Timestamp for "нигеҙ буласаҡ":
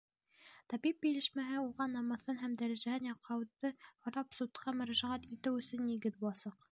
5.91-6.59